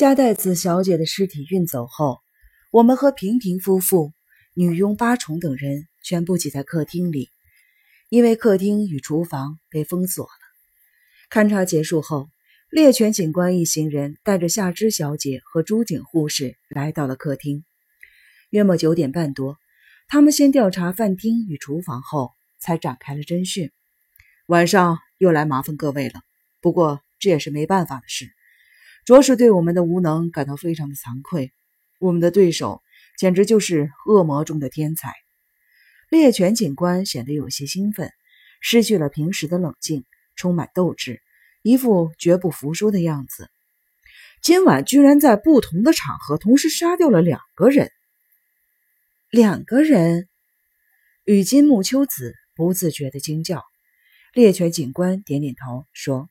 [0.00, 2.20] 加代子小姐的尸体运走后，
[2.72, 4.14] 我们和平平夫妇、
[4.54, 7.28] 女佣八重等人全部挤在客厅里，
[8.08, 10.30] 因为客厅与厨房被封锁了。
[11.28, 12.30] 勘察结束后，
[12.70, 17.62] 猎犬警官一行人带着夏芝小姐和朱景护士来到了客厅。
[18.48, 19.58] 约莫九点半多，
[20.08, 23.70] 他们先调查饭厅与厨房后，才展开了侦讯。
[24.46, 26.22] 晚上又来麻烦各位了，
[26.62, 28.30] 不过这也是没办法的事。
[29.10, 31.52] 着实对我们的无能感到非常的惭愧。
[31.98, 32.80] 我们的对手
[33.18, 35.12] 简直就是恶魔中的天才。
[36.10, 38.12] 猎犬警官显得有些兴奋，
[38.60, 40.04] 失去了平时的冷静，
[40.36, 41.20] 充满斗志，
[41.62, 43.50] 一副绝不服输的样子。
[44.42, 47.90] 今晚居然在不同的场合同时杀掉了两个人。
[49.28, 50.28] 两个人？
[51.24, 53.64] 羽金木秋子不自觉的惊叫。
[54.34, 56.30] 猎犬警官点点头说：“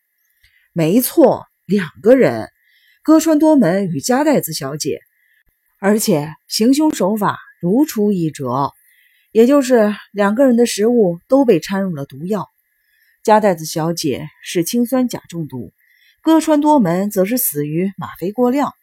[0.72, 2.50] 没错，两个人。”
[3.10, 5.00] 歌川多门与加代子小姐，
[5.80, 8.72] 而且行凶手法如出一辙，
[9.32, 12.48] 也就是两个人的食物都被掺入了毒药。
[13.24, 15.74] 加代子小姐是氰酸钾中毒，
[16.22, 18.74] 歌川多门则是死于吗啡过量，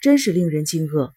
[0.00, 1.12] 真是令人惊愕。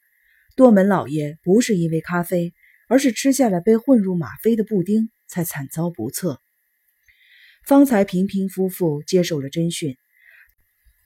[0.55, 2.53] 多门老爷不是因为咖啡，
[2.87, 6.39] 而是吃下了被混入吗啡的布丁，才惨遭不测。
[7.65, 9.97] 方才平平夫妇接受了侦讯。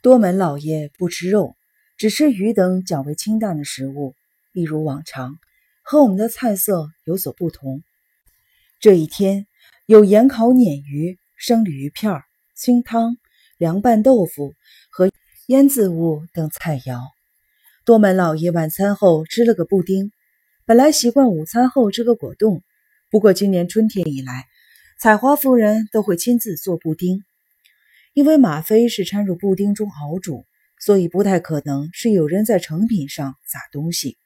[0.01, 1.55] 多门老爷不吃肉，
[1.97, 4.13] 只吃鱼等较为清淡的食物，
[4.53, 5.39] 一如往常，
[5.81, 7.81] 和我们的菜色有所不同。
[8.79, 9.47] 这一天
[9.87, 12.21] 有盐烤鲶鱼、生鲤鱼片、
[12.55, 13.17] 清汤、
[13.57, 14.53] 凉拌豆腐
[14.91, 15.09] 和
[15.47, 17.01] 腌渍物等菜肴。
[17.83, 20.11] 多门老爷晚餐后吃了个布丁，
[20.65, 22.61] 本来习惯午餐后吃个果冻，
[23.09, 24.45] 不过今年春天以来，
[24.99, 27.23] 采花夫人都会亲自做布丁。
[28.17, 30.47] 因为吗啡是掺入布丁中熬煮，
[30.79, 34.17] 所以不太可能是有人在成品上撒东西。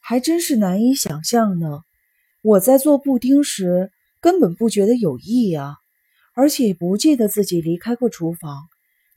[0.00, 1.82] 还真是难以想象呢。
[2.40, 3.92] 我在做布丁时
[4.22, 5.74] 根本不觉得有异啊，
[6.34, 8.62] 而且不记得自己离开过厨房，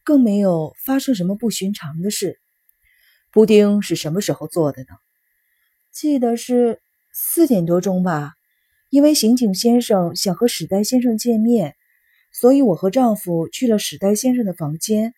[0.03, 2.41] 更没有发生什么不寻常的事。
[3.31, 4.89] 布丁是什么时候做的呢？
[5.93, 6.81] 记得是
[7.13, 8.33] 四点多钟吧，
[8.89, 11.77] 因为刑警先生想和史代先生见面。
[12.33, 15.13] 所以，我和丈夫去了史代先生的房间，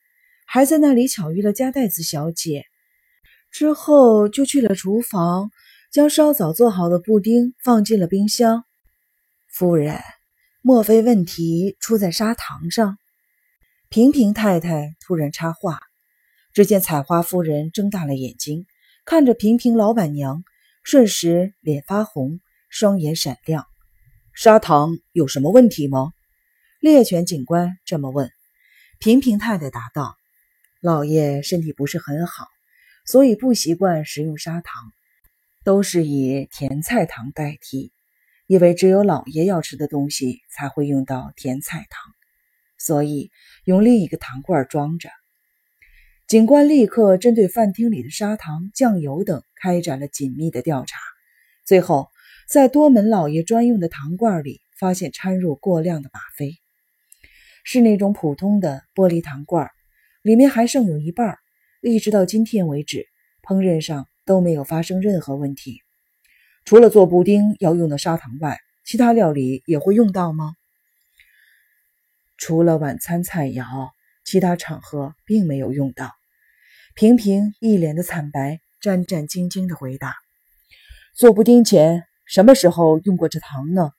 [0.45, 2.65] 还在那里巧遇了加代子小姐。
[3.51, 5.49] 之后就去了厨房，
[5.91, 8.65] 将稍早做好的布丁放进了冰箱。
[9.47, 10.01] 夫人，
[10.61, 12.97] 莫非问题出在砂糖上？
[13.87, 15.79] 平平太太突然插话。
[16.53, 18.65] 只见采花夫人睁大了眼睛，
[19.05, 20.43] 看着平平老板娘，
[20.83, 23.65] 瞬时脸发红，双眼闪亮。
[24.33, 26.11] 砂糖有什么问题吗？
[26.85, 28.29] 猎犬警官这么问，
[28.99, 30.15] 平平太太答道
[30.79, 32.45] ：“老爷身体不是很好，
[33.07, 34.93] 所以不习惯食用砂糖，
[35.63, 37.91] 都是以甜菜糖代替。
[38.45, 42.13] 因为只有老爷要吃的东西才会用到甜菜糖，
[42.77, 43.31] 所以
[43.63, 45.09] 用另一个糖罐装着。”
[46.29, 50.99] 警官立刻针对饭厅里的砂糖、酱油等开展了紧密的调查，
[51.65, 52.11] 最后
[52.47, 56.59] 在多门老爷专用的糖罐里发现掺入过量的吗啡。
[57.65, 59.71] 是那种普通的玻璃糖罐，
[60.21, 61.35] 里面还剩有一半。
[61.81, 63.07] 一直到今天为止，
[63.41, 65.81] 烹饪上都没有发生任何问题。
[66.63, 70.53] 除了做布丁要用的砂糖外，其他料理也会用到吗？
[72.37, 73.89] 除了晚餐菜肴，
[74.23, 76.11] 其他场合并没有用到。
[76.93, 80.15] 平平一脸的惨白，战战兢兢地回答
[81.17, 83.89] ：“做布丁前什么时候用过这糖呢？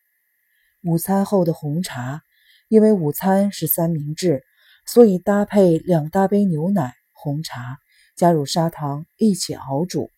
[0.85, 2.23] 午餐后的红茶。”
[2.69, 4.43] 因为午餐是三明治，
[4.87, 7.79] 所以搭配两大杯牛奶、红茶，
[8.17, 10.11] 加入砂糖一起熬煮，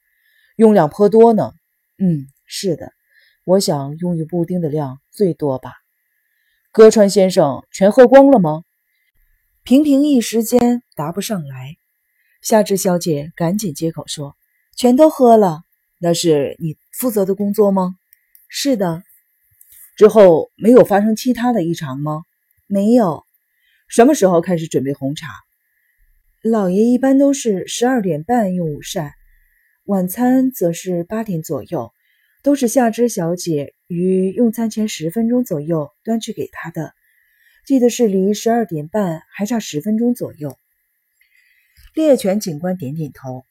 [0.57, 1.53] 用量颇多呢。
[1.99, 2.93] 嗯，是的，
[3.45, 5.73] 我想用于布丁的量最多吧。
[6.71, 8.63] 歌川先生全喝光了吗？
[9.65, 11.77] 平平一时间答不上来。
[12.41, 14.37] 夏至小姐赶紧接口说
[14.77, 15.63] ：“全都喝了。
[15.99, 17.97] 那是你负责的工作吗
[18.49, 19.03] ？”“是的。”
[19.97, 22.23] 之后没有发生其他的异常吗？
[22.71, 23.25] 没有，
[23.89, 25.27] 什么时候开始准备红茶？
[26.43, 29.15] 老爷一般都是十二点半用午膳，
[29.85, 31.95] 晚餐则是八点左右，
[32.43, 36.93] 都是夏之小姐于用餐前十分钟左右端去给他的。
[37.65, 40.59] 记得是离十二点半还差十分钟左右。
[41.95, 43.47] 猎犬警官点点头。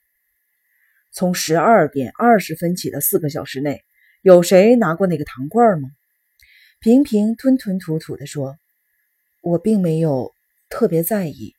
[1.12, 3.84] 从十二点二十分起的四个小时内，
[4.22, 5.90] 有谁拿过那个糖罐吗？
[6.80, 8.56] 平平吞吞吐吐地说。
[9.42, 10.34] 我并没有
[10.70, 11.54] 特别在意。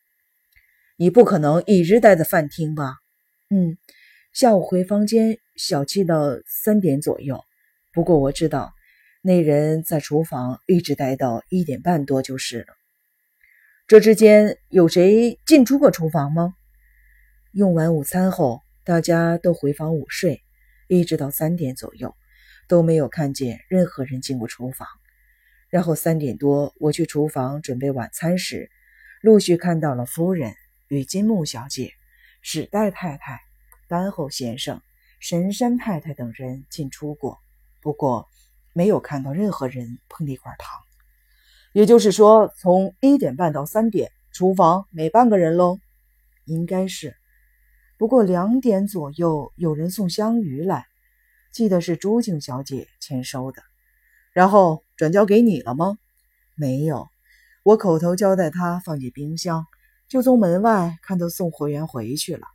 [0.96, 2.96] 你不可能一直待在饭厅吧？
[3.50, 3.78] 嗯，
[4.32, 7.40] 下午回房间小憩到三点左右。
[7.92, 8.72] 不过我知道，
[9.22, 12.66] 那人在厨房一直待到一点半多就是了。
[13.86, 16.54] 这之间有谁进出过厨房吗？
[17.52, 20.42] 用完午餐后，大家都回房午睡，
[20.88, 22.14] 一直到三点左右，
[22.68, 24.86] 都没有看见任何人进过厨房。
[25.70, 28.70] 然后三点多，我去厨房准备晚餐时，
[29.20, 30.54] 陆续看到了夫人
[30.88, 31.92] 与金木小姐、
[32.40, 33.40] 史代太太、
[33.86, 34.80] 丹后先生、
[35.20, 37.38] 神山太太等人进出过。
[37.80, 38.28] 不过，
[38.72, 40.80] 没有看到任何人碰那块糖。
[41.72, 45.78] 也就是说，从一点半到三点，厨房没半个人喽？
[46.44, 47.14] 应该是。
[47.98, 50.86] 不过两点左右有人送香鱼来，
[51.52, 53.62] 记得是朱静小姐签收的。
[54.32, 55.96] 然后转交给你了吗？
[56.54, 57.08] 没有，
[57.62, 59.64] 我口头交代他放进冰箱，
[60.08, 62.46] 就从门外看到送货员回去了。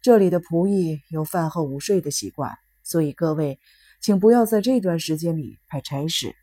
[0.00, 3.58] 这里的仆役有饭后午睡的习惯，所以各位。
[4.04, 6.34] 请不要在这段时间里派差事。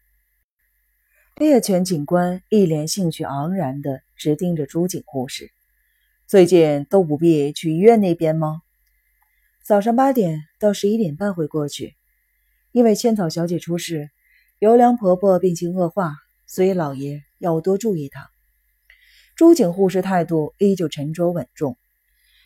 [1.35, 5.51] 猎犬警官一脸兴趣盎然地直盯着朱警护士。
[6.25, 8.62] 最近都不必去医院那边吗？
[9.62, 11.97] 早上八点到十一点半会过去。
[12.71, 14.09] 因为千草小姐出事，
[14.59, 16.15] 尤良婆婆病情恶化，
[16.45, 18.29] 所以老爷要多注意她。
[19.33, 21.77] 朱景护士态度依旧沉着稳重。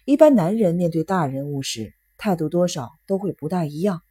[0.06, 4.04] 一般男人面对大人物时，态度多少都会不大一样。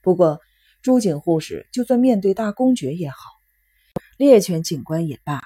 [0.00, 0.40] 不过，
[0.80, 3.16] 朱景护士就算面对大公爵也好，
[4.16, 5.42] 猎犬警官也罢，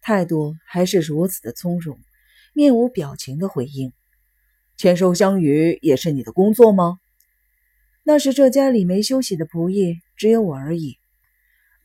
[0.00, 1.98] 态度还是如此的从容，
[2.54, 3.92] 面无表情的回应
[4.78, 7.00] ：“签收香鱼也是你的工作吗
[8.02, 10.96] ？”“那时这家里没休息的仆役，只有我而已。”“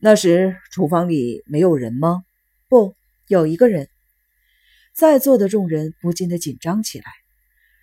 [0.00, 2.24] 那时厨房里没有人吗
[2.68, 3.88] ？”“不，有一个人。”
[4.92, 7.04] 在座的众人不禁的紧张起来。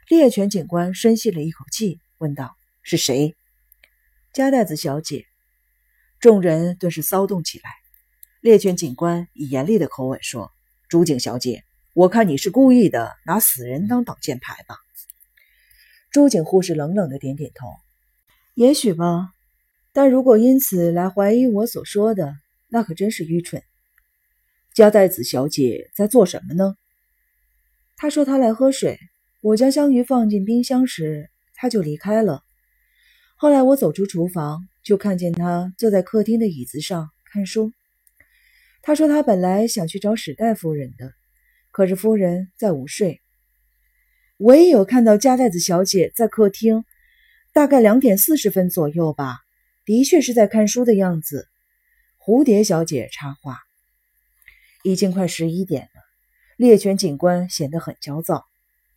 [0.10, 3.36] 猎犬警官深吸了一口气，问道：“是谁？”
[4.34, 5.26] 加代子小姐，
[6.20, 7.72] 众人顿时骚动起来。
[8.42, 10.52] 猎犬警官以严厉的口吻说
[10.90, 11.64] ：“朱景小姐，
[11.94, 14.78] 我看你是故意的，拿死人当挡箭牌吧？”
[16.12, 17.68] 朱景护士冷冷的点点头
[18.56, 19.34] ：“也许吧，
[19.98, 22.36] 但如果因此来怀疑我所说的，
[22.68, 23.64] 那可真是愚蠢。”
[24.72, 26.76] 加代子小姐在做什么呢？
[27.96, 29.00] 她说她来喝水，
[29.42, 32.44] 我将香鱼放进冰箱时，她就离开了。
[33.38, 37.72] 后来我走出厨房，就看见她坐在客厅的椅子上看书。
[38.84, 41.12] 他说他本来想去找史代夫人的，
[41.72, 43.20] 可是夫人在午睡。
[44.38, 46.86] 我也有看到加代子小姐在客厅，
[47.52, 49.40] 大概两点四十分左右吧，
[49.88, 51.48] 的确是在看书的样子。
[52.20, 53.60] 蝴蝶小姐插话
[54.84, 56.02] ：“已经快十一点了。”
[56.58, 58.46] 猎犬警官显得很焦躁。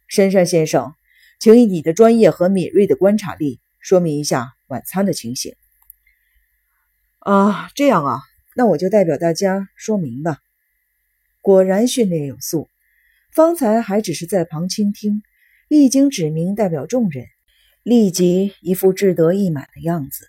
[0.09, 0.95] 深山先生，
[1.39, 3.61] 请以你的专业和敏锐的观察力。
[3.79, 5.55] 说明一下晚餐的情形
[7.21, 8.21] 啊，这样啊，
[8.57, 10.39] 那我就代表大家说明吧。
[11.41, 12.69] 果然训练有素，
[13.31, 15.23] 方才还只是在旁倾听，
[15.69, 17.27] 一经指名代表众人，
[17.85, 20.27] 立即一副志得意满的样子。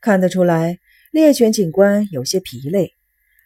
[0.00, 0.78] 看得出来，
[1.10, 2.94] 猎犬警官有些疲累。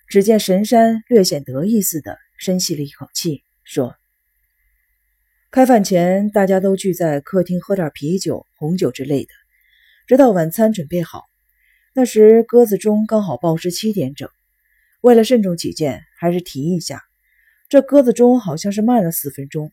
[0.06, 3.97] 只见神山略显得意似的深吸了一口气，说。
[5.51, 9.31] 开饭前，大家都聚在客厅喝点啤酒、红酒之类的，
[10.06, 11.23] 直到晚餐准备好。
[11.94, 14.29] 那时鸽子钟刚好报时七点整。
[15.01, 17.03] 为了慎重起见，还是提一下，
[17.69, 19.73] 这鸽子钟好像是慢了四分钟。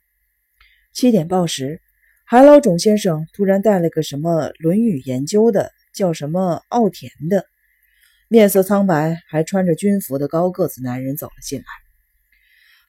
[0.93, 1.81] 七点报时，
[2.25, 7.45] 海老种先生突然带了个什么《论语》研究的，叫什么奥田的，
[8.27, 11.65] 面色苍白，还穿着军服的高个子男人走了进来。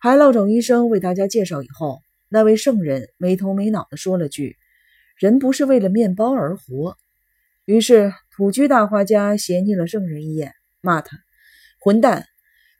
[0.01, 2.01] 海老种医生为大家介绍以后。
[2.35, 4.57] 那位圣人没头没脑地说了句
[5.21, 6.97] ：“人不是为了面包而活。”
[7.67, 11.19] 于是土居大画家斜睨了圣人一眼，骂他
[11.79, 12.25] ：“混蛋！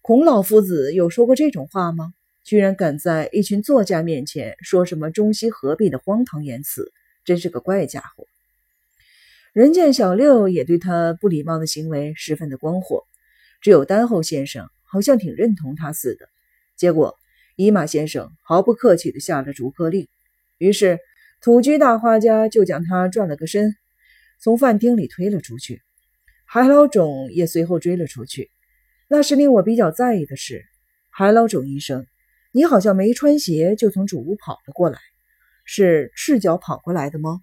[0.01, 2.15] 孔老夫子有说过这种话吗？
[2.43, 6.91] 居然敢在一群作家面前说什么中西合璧的荒唐言辞，
[7.23, 8.25] 真是个怪家伙！”
[9.53, 13.05] 人见小六也对他不礼貌的行为十分的光火，
[13.61, 16.29] 只有丹后先生好像挺认同他似的。
[16.77, 17.17] 结果。
[17.55, 20.09] 伊马先生毫不客气地下了逐客令，
[20.57, 20.99] 于是
[21.43, 23.77] 土居大画家就将他转了个身，
[24.41, 25.83] 从饭厅里推了出去。
[26.47, 28.51] 海老种也随后追了出去。
[29.07, 30.65] 那时令我比较在意的是，
[31.11, 32.07] 海老种医生，
[32.53, 34.99] 你好像没穿鞋就从主屋跑了过来，
[35.67, 37.43] 是赤脚跑过来的吗？